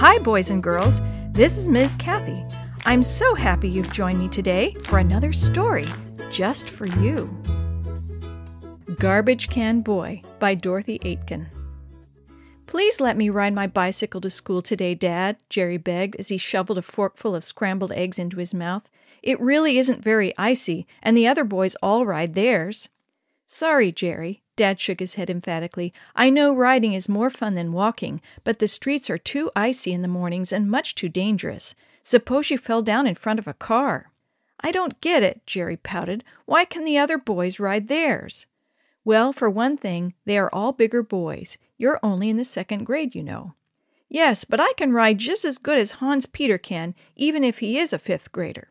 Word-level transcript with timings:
Hi, 0.00 0.16
boys 0.20 0.50
and 0.50 0.62
girls. 0.62 1.02
This 1.32 1.58
is 1.58 1.68
Ms. 1.68 1.96
Kathy. 1.96 2.44
I'm 2.86 3.02
so 3.02 3.34
happy 3.34 3.68
you've 3.68 3.92
joined 3.92 4.20
me 4.20 4.28
today 4.28 4.76
for 4.84 5.00
another 5.00 5.32
story 5.32 5.88
just 6.30 6.70
for 6.70 6.86
you. 6.86 7.28
Garbage 9.00 9.48
Can 9.48 9.80
Boy 9.80 10.22
by 10.38 10.54
Dorothy 10.54 11.00
Aitken. 11.02 11.48
Please 12.68 13.00
let 13.00 13.16
me 13.16 13.28
ride 13.28 13.54
my 13.54 13.66
bicycle 13.66 14.20
to 14.20 14.30
school 14.30 14.62
today, 14.62 14.94
Dad, 14.94 15.38
Jerry 15.50 15.78
begged 15.78 16.14
as 16.14 16.28
he 16.28 16.38
shoveled 16.38 16.78
a 16.78 16.82
forkful 16.82 17.34
of 17.34 17.42
scrambled 17.42 17.90
eggs 17.90 18.20
into 18.20 18.36
his 18.36 18.54
mouth. 18.54 18.88
It 19.20 19.40
really 19.40 19.78
isn't 19.78 20.04
very 20.04 20.32
icy, 20.38 20.86
and 21.02 21.16
the 21.16 21.26
other 21.26 21.42
boys 21.42 21.74
all 21.82 22.06
ride 22.06 22.36
theirs. 22.36 22.88
Sorry, 23.48 23.90
Jerry. 23.90 24.44
Dad 24.58 24.80
shook 24.80 24.98
his 24.98 25.14
head 25.14 25.30
emphatically. 25.30 25.94
I 26.16 26.28
know 26.30 26.52
riding 26.52 26.92
is 26.92 27.08
more 27.08 27.30
fun 27.30 27.54
than 27.54 27.72
walking, 27.72 28.20
but 28.42 28.58
the 28.58 28.66
streets 28.66 29.08
are 29.08 29.16
too 29.16 29.52
icy 29.54 29.92
in 29.92 30.02
the 30.02 30.08
mornings 30.08 30.52
and 30.52 30.68
much 30.68 30.96
too 30.96 31.08
dangerous. 31.08 31.76
Suppose 32.02 32.50
you 32.50 32.58
fell 32.58 32.82
down 32.82 33.06
in 33.06 33.14
front 33.14 33.38
of 33.38 33.46
a 33.46 33.54
car. 33.54 34.10
I 34.60 34.72
don't 34.72 35.00
get 35.00 35.22
it, 35.22 35.46
Jerry 35.46 35.76
pouted. 35.76 36.24
Why 36.44 36.64
can 36.64 36.84
the 36.84 36.98
other 36.98 37.18
boys 37.18 37.60
ride 37.60 37.86
theirs? 37.86 38.46
Well, 39.04 39.32
for 39.32 39.48
one 39.48 39.76
thing, 39.76 40.14
they 40.24 40.36
are 40.36 40.52
all 40.52 40.72
bigger 40.72 41.04
boys. 41.04 41.56
You're 41.76 42.00
only 42.02 42.28
in 42.28 42.36
the 42.36 42.44
second 42.44 42.82
grade, 42.82 43.14
you 43.14 43.22
know. 43.22 43.54
Yes, 44.08 44.44
but 44.44 44.58
I 44.60 44.72
can 44.76 44.92
ride 44.92 45.18
just 45.18 45.44
as 45.44 45.58
good 45.58 45.78
as 45.78 45.92
Hans 45.92 46.26
Peter 46.26 46.58
can, 46.58 46.96
even 47.14 47.44
if 47.44 47.60
he 47.60 47.78
is 47.78 47.92
a 47.92 47.98
fifth 47.98 48.32
grader. 48.32 48.70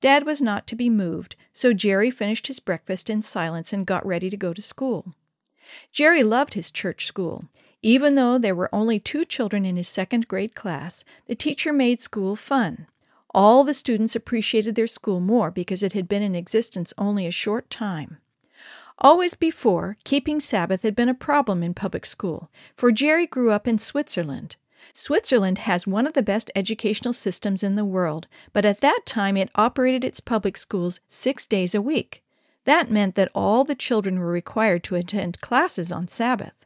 Dad 0.00 0.24
was 0.26 0.42
not 0.42 0.66
to 0.66 0.76
be 0.76 0.90
moved, 0.90 1.36
so 1.52 1.72
Jerry 1.72 2.10
finished 2.10 2.46
his 2.46 2.60
breakfast 2.60 3.08
in 3.08 3.22
silence 3.22 3.72
and 3.72 3.86
got 3.86 4.06
ready 4.06 4.28
to 4.30 4.36
go 4.36 4.52
to 4.52 4.62
school. 4.62 5.14
Jerry 5.92 6.22
loved 6.22 6.54
his 6.54 6.70
church 6.70 7.06
school. 7.06 7.46
Even 7.82 8.14
though 8.14 8.38
there 8.38 8.54
were 8.54 8.74
only 8.74 8.98
two 8.98 9.24
children 9.24 9.64
in 9.64 9.76
his 9.76 9.88
second 9.88 10.28
grade 10.28 10.54
class, 10.54 11.04
the 11.26 11.34
teacher 11.34 11.72
made 11.72 12.00
school 12.00 12.36
fun. 12.36 12.86
All 13.30 13.64
the 13.64 13.74
students 13.74 14.16
appreciated 14.16 14.74
their 14.74 14.86
school 14.86 15.20
more 15.20 15.50
because 15.50 15.82
it 15.82 15.92
had 15.92 16.08
been 16.08 16.22
in 16.22 16.34
existence 16.34 16.94
only 16.96 17.26
a 17.26 17.30
short 17.30 17.68
time. 17.70 18.18
Always 18.98 19.34
before, 19.34 19.98
keeping 20.04 20.40
Sabbath 20.40 20.82
had 20.82 20.96
been 20.96 21.10
a 21.10 21.14
problem 21.14 21.62
in 21.62 21.74
public 21.74 22.06
school, 22.06 22.50
for 22.74 22.90
Jerry 22.90 23.26
grew 23.26 23.50
up 23.50 23.68
in 23.68 23.76
Switzerland. 23.76 24.56
Switzerland 24.92 25.58
has 25.58 25.86
one 25.86 26.06
of 26.06 26.14
the 26.14 26.22
best 26.22 26.50
educational 26.54 27.12
systems 27.12 27.62
in 27.62 27.76
the 27.76 27.84
world, 27.84 28.26
but 28.52 28.64
at 28.64 28.80
that 28.80 29.00
time 29.06 29.36
it 29.36 29.50
operated 29.54 30.04
its 30.04 30.20
public 30.20 30.56
schools 30.56 31.00
six 31.08 31.46
days 31.46 31.74
a 31.74 31.82
week. 31.82 32.22
That 32.64 32.90
meant 32.90 33.14
that 33.14 33.30
all 33.34 33.64
the 33.64 33.74
children 33.74 34.18
were 34.18 34.26
required 34.26 34.82
to 34.84 34.96
attend 34.96 35.40
classes 35.40 35.92
on 35.92 36.08
Sabbath. 36.08 36.64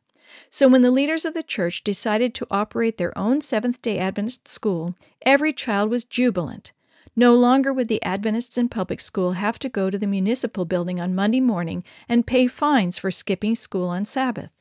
So 0.49 0.69
when 0.69 0.83
the 0.83 0.91
leaders 0.91 1.25
of 1.25 1.35
the 1.35 1.43
church 1.43 1.85
decided 1.85 2.35
to 2.35 2.47
operate 2.51 2.99
their 2.99 3.17
own 3.19 3.41
Seventh 3.41 3.83
day 3.83 3.99
Adventist 3.99 4.49
school, 4.49 4.95
every 5.23 5.53
child 5.53 5.91
was 5.91 6.05
jubilant. 6.05 6.73
No 7.17 7.35
longer 7.35 7.73
would 7.73 7.89
the 7.89 8.03
Adventists 8.03 8.57
in 8.57 8.69
public 8.69 9.01
school 9.01 9.33
have 9.33 9.59
to 9.59 9.69
go 9.69 9.91
to 9.91 9.99
the 9.99 10.07
municipal 10.07 10.65
building 10.65 11.01
on 11.01 11.15
Monday 11.15 11.41
morning 11.41 11.85
and 12.09 12.27
pay 12.27 12.47
fines 12.47 12.97
for 12.97 13.11
skipping 13.11 13.55
school 13.55 13.89
on 13.89 14.05
Sabbath. 14.05 14.53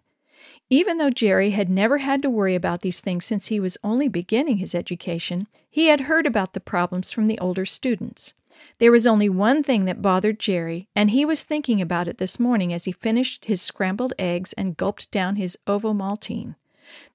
Even 0.71 0.97
though 0.97 1.09
Jerry 1.09 1.49
had 1.51 1.69
never 1.69 1.97
had 1.97 2.21
to 2.21 2.29
worry 2.29 2.53
about 2.53 2.81
these 2.81 3.01
things 3.01 3.25
since 3.25 3.47
he 3.47 3.59
was 3.59 3.77
only 3.83 4.07
beginning 4.07 4.57
his 4.57 4.75
education, 4.75 5.47
he 5.69 5.87
had 5.87 6.01
heard 6.01 6.27
about 6.27 6.53
the 6.53 6.59
problems 6.59 7.11
from 7.11 7.25
the 7.25 7.39
older 7.39 7.65
students. 7.65 8.33
There 8.77 8.91
was 8.91 9.07
only 9.07 9.29
one 9.29 9.63
thing 9.63 9.85
that 9.85 10.01
bothered 10.01 10.39
Jerry, 10.39 10.87
and 10.95 11.09
he 11.09 11.25
was 11.25 11.43
thinking 11.43 11.81
about 11.81 12.07
it 12.07 12.19
this 12.19 12.39
morning 12.39 12.71
as 12.71 12.85
he 12.85 12.91
finished 12.91 13.45
his 13.45 13.61
scrambled 13.61 14.13
eggs 14.19 14.53
and 14.53 14.77
gulped 14.77 15.09
down 15.11 15.37
his 15.37 15.57
ovomaltine. 15.65 16.55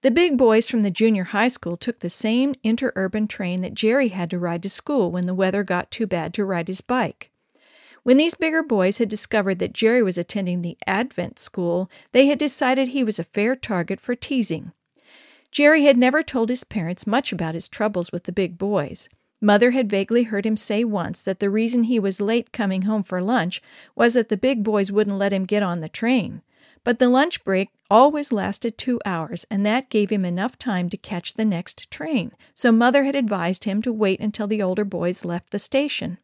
The 0.02 0.10
big 0.10 0.36
boys 0.36 0.68
from 0.68 0.80
the 0.80 0.90
junior 0.90 1.24
high 1.24 1.48
school 1.48 1.76
took 1.76 2.00
the 2.00 2.08
same 2.08 2.54
interurban 2.64 3.28
train 3.28 3.60
that 3.60 3.74
Jerry 3.74 4.08
had 4.08 4.30
to 4.30 4.38
ride 4.38 4.62
to 4.64 4.70
school 4.70 5.10
when 5.10 5.26
the 5.26 5.34
weather 5.34 5.62
got 5.62 5.90
too 5.90 6.06
bad 6.06 6.34
to 6.34 6.44
ride 6.44 6.68
his 6.68 6.80
bike. 6.80 7.30
When 8.04 8.18
these 8.18 8.34
bigger 8.34 8.62
boys 8.62 8.98
had 8.98 9.08
discovered 9.08 9.58
that 9.60 9.72
Jerry 9.72 10.02
was 10.02 10.18
attending 10.18 10.60
the 10.60 10.76
Advent 10.86 11.38
school, 11.38 11.90
they 12.12 12.26
had 12.26 12.38
decided 12.38 12.88
he 12.88 13.02
was 13.02 13.18
a 13.18 13.24
fair 13.24 13.56
target 13.56 13.98
for 13.98 14.14
teasing. 14.14 14.72
Jerry 15.50 15.84
had 15.84 15.96
never 15.96 16.22
told 16.22 16.50
his 16.50 16.64
parents 16.64 17.06
much 17.06 17.32
about 17.32 17.54
his 17.54 17.66
troubles 17.66 18.12
with 18.12 18.24
the 18.24 18.32
big 18.32 18.58
boys. 18.58 19.08
Mother 19.40 19.70
had 19.70 19.88
vaguely 19.88 20.24
heard 20.24 20.44
him 20.44 20.56
say 20.56 20.84
once 20.84 21.22
that 21.22 21.40
the 21.40 21.48
reason 21.48 21.84
he 21.84 21.98
was 21.98 22.20
late 22.20 22.52
coming 22.52 22.82
home 22.82 23.02
for 23.02 23.22
lunch 23.22 23.62
was 23.96 24.12
that 24.12 24.28
the 24.28 24.36
big 24.36 24.62
boys 24.62 24.92
wouldn't 24.92 25.16
let 25.16 25.32
him 25.32 25.44
get 25.44 25.62
on 25.62 25.80
the 25.80 25.88
train. 25.88 26.42
But 26.82 26.98
the 26.98 27.08
lunch 27.08 27.42
break 27.42 27.70
always 27.90 28.32
lasted 28.32 28.76
two 28.76 29.00
hours, 29.06 29.46
and 29.50 29.64
that 29.64 29.88
gave 29.88 30.10
him 30.10 30.26
enough 30.26 30.58
time 30.58 30.90
to 30.90 30.98
catch 30.98 31.34
the 31.34 31.44
next 31.46 31.90
train, 31.90 32.32
so 32.54 32.70
Mother 32.70 33.04
had 33.04 33.14
advised 33.14 33.64
him 33.64 33.80
to 33.80 33.92
wait 33.92 34.20
until 34.20 34.46
the 34.46 34.62
older 34.62 34.84
boys 34.84 35.24
left 35.24 35.50
the 35.50 35.58
station. 35.58 36.18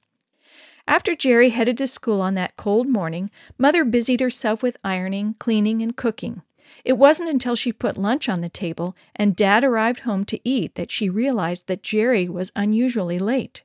After 0.91 1.15
Jerry 1.15 1.51
headed 1.51 1.79
to 1.79 1.87
school 1.87 2.21
on 2.21 2.35
that 2.35 2.57
cold 2.57 2.89
morning, 2.89 3.31
Mother 3.57 3.85
busied 3.85 4.19
herself 4.19 4.61
with 4.61 4.77
ironing, 4.83 5.37
cleaning, 5.39 5.83
and 5.83 5.97
cooking. 5.97 6.43
It 6.85 6.95
wasn't 6.95 7.31
until 7.31 7.55
she 7.55 7.73
put 7.73 7.97
lunch 7.97 8.29
on 8.29 8.41
the 8.41 8.49
table 8.49 8.97
and 9.15 9.37
Dad 9.37 9.63
arrived 9.63 10.01
home 10.01 10.25
to 10.25 10.41
eat 10.43 10.75
that 10.75 10.91
she 10.91 11.09
realized 11.09 11.69
that 11.69 11.85
Jerry 11.85 12.29
was 12.29 12.51
unusually 12.57 13.21
late. 13.21 13.63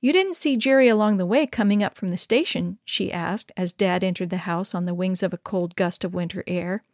You 0.00 0.12
didn't 0.12 0.36
see 0.36 0.56
Jerry 0.56 0.86
along 0.86 1.16
the 1.16 1.26
way 1.26 1.48
coming 1.48 1.82
up 1.82 1.96
from 1.96 2.10
the 2.10 2.16
station? 2.16 2.78
she 2.84 3.10
asked 3.10 3.50
as 3.56 3.72
Dad 3.72 4.04
entered 4.04 4.30
the 4.30 4.46
house 4.46 4.72
on 4.72 4.84
the 4.84 4.94
wings 4.94 5.24
of 5.24 5.34
a 5.34 5.38
cold 5.38 5.74
gust 5.74 6.04
of 6.04 6.14
winter 6.14 6.44
air. 6.46 6.84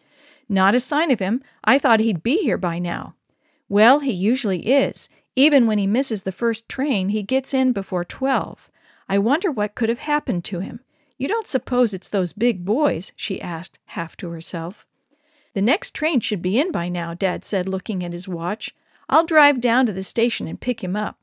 Not 0.49 0.75
a 0.75 0.81
sign 0.81 1.11
of 1.11 1.21
him. 1.21 1.43
I 1.63 1.79
thought 1.79 2.01
he'd 2.01 2.23
be 2.23 2.39
here 2.39 2.57
by 2.57 2.79
now. 2.79 3.17
Well, 3.69 3.99
he 3.99 4.13
usually 4.13 4.67
is. 4.67 5.11
Even 5.37 5.67
when 5.67 5.77
he 5.77 5.87
misses 5.87 6.23
the 6.23 6.33
first 6.33 6.71
train, 6.71 7.11
he 7.11 7.23
gets 7.23 7.53
in 7.53 7.73
before 7.73 8.07
twelve. 8.07 8.71
I 9.09 9.19
wonder 9.19 9.51
what 9.51 9.75
could 9.75 9.89
have 9.89 10.01
happened 10.01 10.45
to 10.47 10.61
him. 10.61 10.81
You 11.17 11.29
don't 11.29 11.47
suppose 11.47 11.95
it's 11.95 12.09
those 12.09 12.33
big 12.33 12.65
boys? 12.65 13.13
she 13.17 13.41
asked, 13.41 13.79
half 13.87 14.17
to 14.19 14.31
herself. 14.31 14.87
The 15.55 15.63
next 15.63 15.93
train 15.95 16.21
should 16.21 16.43
be 16.43 16.59
in 16.59 16.71
by 16.71 16.89
now, 16.89 17.15
Dad 17.15 17.45
said, 17.45 17.69
looking 17.69 18.05
at 18.05 18.13
his 18.13 18.29
watch. 18.29 18.75
I'll 19.09 19.25
drive 19.25 19.61
down 19.61 19.87
to 19.87 19.93
the 19.93 20.03
station 20.03 20.47
and 20.47 20.61
pick 20.61 20.85
him 20.85 20.95
up. 20.95 21.19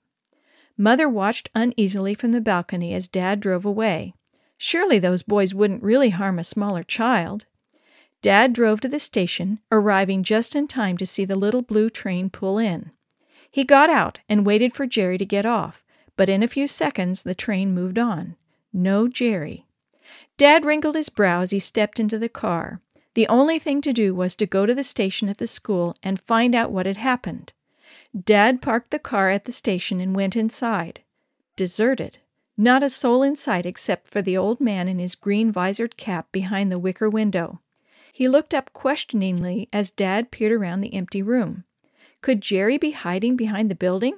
Mother 0.77 1.07
watched 1.07 1.49
uneasily 1.55 2.13
from 2.13 2.31
the 2.31 2.41
balcony 2.41 2.93
as 2.93 3.07
Dad 3.07 3.39
drove 3.39 3.63
away. 3.63 4.13
Surely 4.57 4.99
those 4.99 5.23
boys 5.23 5.53
wouldn't 5.53 5.83
really 5.83 6.09
harm 6.09 6.39
a 6.39 6.43
smaller 6.43 6.83
child. 6.83 7.45
Dad 8.21 8.51
drove 8.51 8.81
to 8.81 8.89
the 8.89 8.99
station, 8.99 9.59
arriving 9.71 10.23
just 10.23 10.55
in 10.55 10.67
time 10.67 10.97
to 10.97 11.05
see 11.05 11.23
the 11.23 11.35
little 11.35 11.61
blue 11.61 11.89
train 11.89 12.29
pull 12.29 12.57
in. 12.57 12.91
He 13.49 13.63
got 13.63 13.89
out 13.89 14.19
and 14.27 14.45
waited 14.45 14.73
for 14.73 14.85
Jerry 14.85 15.17
to 15.17 15.25
get 15.25 15.45
off. 15.45 15.84
But 16.17 16.29
in 16.29 16.43
a 16.43 16.47
few 16.47 16.67
seconds 16.67 17.23
the 17.23 17.35
train 17.35 17.73
moved 17.73 17.99
on. 17.99 18.35
No 18.71 19.07
Jerry. 19.07 19.65
Dad 20.37 20.65
wrinkled 20.65 20.95
his 20.95 21.09
brow 21.09 21.41
as 21.41 21.51
he 21.51 21.59
stepped 21.59 21.99
into 21.99 22.17
the 22.17 22.29
car. 22.29 22.81
The 23.13 23.27
only 23.27 23.59
thing 23.59 23.81
to 23.81 23.93
do 23.93 24.13
was 24.13 24.35
to 24.35 24.45
go 24.45 24.65
to 24.65 24.75
the 24.75 24.83
station 24.83 25.29
at 25.29 25.37
the 25.37 25.47
school 25.47 25.95
and 26.03 26.19
find 26.19 26.53
out 26.53 26.71
what 26.71 26.85
had 26.85 26.97
happened. 26.97 27.53
Dad 28.23 28.61
parked 28.61 28.91
the 28.91 28.99
car 28.99 29.29
at 29.29 29.45
the 29.45 29.51
station 29.51 30.01
and 30.01 30.15
went 30.15 30.35
inside. 30.35 31.01
Deserted. 31.55 32.19
Not 32.57 32.83
a 32.83 32.89
soul 32.89 33.23
in 33.23 33.35
sight 33.35 33.65
except 33.65 34.07
for 34.09 34.21
the 34.21 34.37
old 34.37 34.61
man 34.61 34.87
in 34.87 34.99
his 34.99 35.15
green 35.15 35.51
visored 35.51 35.97
cap 35.97 36.31
behind 36.31 36.71
the 36.71 36.79
wicker 36.79 37.09
window. 37.09 37.61
He 38.11 38.29
looked 38.29 38.53
up 38.53 38.71
questioningly 38.73 39.67
as 39.73 39.91
Dad 39.91 40.31
peered 40.31 40.53
around 40.53 40.81
the 40.81 40.93
empty 40.93 41.21
room. 41.21 41.65
Could 42.21 42.41
Jerry 42.41 42.77
be 42.77 42.91
hiding 42.91 43.35
behind 43.35 43.69
the 43.69 43.75
building? 43.75 44.17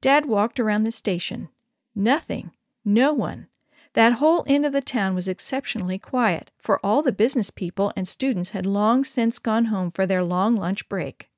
Dad 0.00 0.26
walked 0.26 0.60
around 0.60 0.84
the 0.84 0.90
station. 0.90 1.48
Nothing. 1.94 2.52
No 2.84 3.12
one. 3.12 3.48
That 3.94 4.14
whole 4.14 4.44
end 4.46 4.64
of 4.64 4.72
the 4.72 4.80
town 4.80 5.14
was 5.14 5.28
exceptionally 5.28 5.98
quiet, 5.98 6.50
for 6.56 6.78
all 6.84 7.02
the 7.02 7.10
business 7.10 7.50
people 7.50 7.92
and 7.96 8.06
students 8.06 8.50
had 8.50 8.66
long 8.66 9.02
since 9.02 9.38
gone 9.38 9.66
home 9.66 9.90
for 9.90 10.06
their 10.06 10.22
long 10.22 10.54
lunch 10.54 10.88
break. 10.88 11.30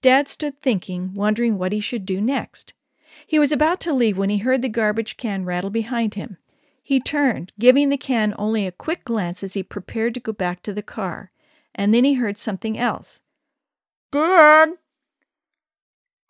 Dad 0.00 0.28
stood 0.28 0.60
thinking, 0.60 1.14
wondering 1.14 1.58
what 1.58 1.72
he 1.72 1.80
should 1.80 2.06
do 2.06 2.20
next. 2.20 2.74
He 3.26 3.38
was 3.38 3.52
about 3.52 3.80
to 3.80 3.92
leave 3.92 4.16
when 4.16 4.30
he 4.30 4.38
heard 4.38 4.62
the 4.62 4.68
garbage 4.68 5.16
can 5.16 5.44
rattle 5.44 5.70
behind 5.70 6.14
him. 6.14 6.38
He 6.82 7.00
turned, 7.00 7.52
giving 7.58 7.88
the 7.88 7.96
can 7.96 8.34
only 8.38 8.66
a 8.66 8.72
quick 8.72 9.04
glance 9.04 9.42
as 9.42 9.54
he 9.54 9.62
prepared 9.62 10.14
to 10.14 10.20
go 10.20 10.32
back 10.32 10.62
to 10.62 10.72
the 10.72 10.82
car, 10.82 11.30
and 11.74 11.94
then 11.94 12.04
he 12.04 12.14
heard 12.14 12.36
something 12.36 12.78
else. 12.78 13.20
Dad! 14.10 14.70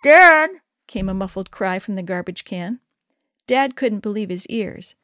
Dad! 0.02 0.50
Came 0.86 1.08
a 1.08 1.14
muffled 1.14 1.50
cry 1.50 1.78
from 1.78 1.94
the 1.94 2.02
garbage 2.02 2.44
can. 2.44 2.80
Dad 3.46 3.76
couldn't 3.76 4.00
believe 4.00 4.28
his 4.28 4.46
ears. 4.46 4.94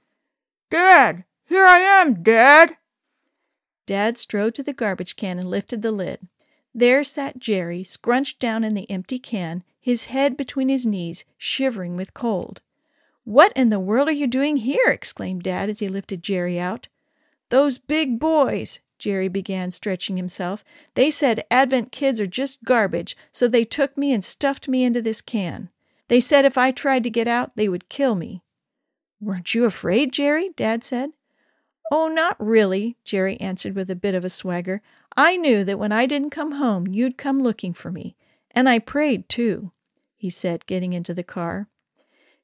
Dad! 0.71 1.25
Here 1.47 1.67
I 1.67 1.79
am, 1.79 2.23
Dad! 2.23 2.77
Dad 3.87 4.19
strode 4.19 4.55
to 4.55 4.63
the 4.63 4.73
garbage 4.73 5.17
can 5.17 5.39
and 5.39 5.49
lifted 5.49 5.83
the 5.83 5.93
lid. 5.93 6.29
There 6.75 7.03
sat 7.03 7.39
Jerry, 7.39 7.83
scrunched 7.83 8.39
down 8.39 8.63
in 8.63 8.75
the 8.75 8.91
empty 8.91 9.19
can, 9.19 9.65
his 9.81 10.07
head 10.07 10.37
between 10.37 10.69
his 10.69 10.87
knees, 10.87 11.25
shivering 11.39 11.97
with 11.97 12.15
cold. 12.15 12.61
What 13.25 13.53
in 13.55 13.71
the 13.71 13.81
world 13.81 14.09
are 14.09 14.13
you 14.13 14.27
doing 14.27 14.59
here? 14.59 14.89
exclaimed 14.89 15.43
Dad 15.43 15.69
as 15.69 15.81
he 15.81 15.89
lifted 15.89 16.23
Jerry 16.23 16.59
out. 16.61 16.89
Those 17.49 17.79
big 17.79 18.19
boys, 18.19 18.81
Jerry 18.99 19.29
began, 19.29 19.71
stretching 19.71 20.17
himself. 20.17 20.65
They 20.95 21.11
said 21.11 21.45
Advent 21.51 21.93
kids 21.93 22.21
are 22.21 22.27
just 22.27 22.65
garbage, 22.65 23.17
so 23.31 23.47
they 23.47 23.65
took 23.65 23.97
me 23.97 24.13
and 24.13 24.25
stuffed 24.25 24.69
me 24.69 24.85
into 24.85 25.01
this 25.01 25.21
can. 25.21 25.71
They 26.09 26.21
said 26.21 26.45
if 26.45 26.59
I 26.59 26.71
tried 26.71 27.05
to 27.05 27.11
get 27.11 27.29
out, 27.29 27.57
they 27.57 27.69
would 27.69 27.89
kill 27.89 28.15
me. 28.15 28.43
Weren't 29.21 29.55
you 29.55 29.65
afraid, 29.65 30.13
Jerry? 30.13 30.51
Dad 30.57 30.83
said. 30.83 31.11
Oh, 31.91 32.09
not 32.09 32.37
really, 32.39 32.97
Jerry 33.05 33.41
answered 33.41 33.75
with 33.75 33.91
a 33.91 33.97
bit 33.97 34.15
of 34.15 34.25
a 34.25 34.31
swagger. 34.31 34.83
I 35.17 35.37
knew 35.37 35.65
that 35.65 35.79
when 35.79 35.93
I 35.93 36.07
didn't 36.07 36.31
come 36.31 36.53
home, 36.53 36.87
you'd 36.87 37.17
come 37.17 37.43
looking 37.43 37.73
for 37.73 37.91
me. 37.91 38.15
And 38.51 38.69
I 38.69 38.79
prayed, 38.79 39.29
too, 39.29 39.73
he 40.17 40.31
said, 40.31 40.67
getting 40.67 40.93
into 40.93 41.15
the 41.15 41.25
car. 41.25 41.69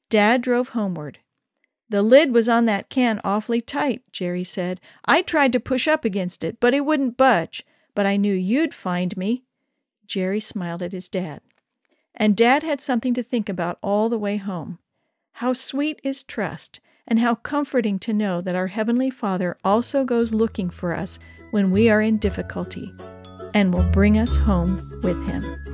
Dad 0.09 0.43
drove 0.43 0.71
homeward. 0.71 1.19
The 1.89 2.03
lid 2.03 2.33
was 2.33 2.49
on 2.49 2.65
that 2.67 2.89
can 2.89 3.21
awfully 3.25 3.61
tight, 3.61 4.03
Jerry 4.11 4.45
said. 4.45 4.81
I 5.05 5.23
tried 5.23 5.53
to 5.53 5.61
push 5.61 5.87
up 5.87 6.05
against 6.05 6.43
it, 6.43 6.59
but 6.61 6.75
it 6.75 6.85
wouldn't 6.85 7.17
budge. 7.17 7.65
But 7.95 8.07
I 8.07 8.17
knew 8.17 8.35
you'd 8.35 8.75
find 8.75 9.17
me. 9.17 9.45
Jerry 10.07 10.41
smiled 10.41 10.83
at 10.83 10.93
his 10.93 11.09
dad. 11.09 11.41
And 12.15 12.37
Dad 12.37 12.63
had 12.63 12.81
something 12.81 13.15
to 13.15 13.23
think 13.23 13.49
about 13.49 13.79
all 13.83 14.09
the 14.09 14.19
way 14.19 14.37
home. 14.37 14.79
How 15.39 15.53
sweet 15.53 16.01
is 16.05 16.23
trust, 16.23 16.81
and 17.07 17.19
how 17.19 17.35
comforting 17.35 17.99
to 18.01 18.13
know 18.13 18.41
that 18.41 18.55
our 18.55 18.69
Heavenly 18.69 19.11
Father 19.11 19.57
also 19.65 20.05
goes 20.05 20.33
looking 20.33 20.71
for 20.71 20.95
us 20.95 21.19
when 21.51 21.71
we 21.71 21.91
are 21.91 22.01
in 22.01 22.19
difficulty 22.19 22.93
and 23.53 23.73
will 23.73 23.91
bring 23.93 24.19
us 24.19 24.37
home 24.37 24.77
with 25.03 25.21
Him. 25.29 25.74